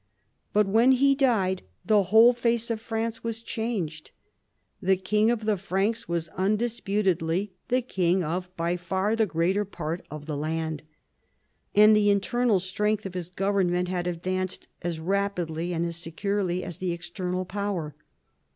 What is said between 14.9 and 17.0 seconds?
rapidly and as securely as the